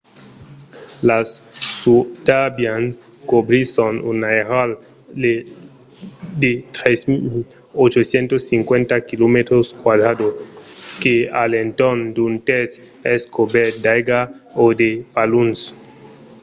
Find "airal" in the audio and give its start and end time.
4.31-4.69